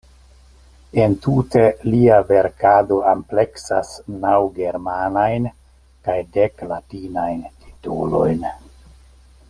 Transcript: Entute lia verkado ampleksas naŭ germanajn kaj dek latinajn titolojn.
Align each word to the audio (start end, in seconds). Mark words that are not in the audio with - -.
Entute 1.01 1.61
lia 1.95 2.15
verkado 2.29 2.97
ampleksas 3.11 3.91
naŭ 4.25 4.33
germanajn 4.57 5.47
kaj 6.09 6.19
dek 6.39 6.65
latinajn 6.73 7.45
titolojn. 7.67 8.49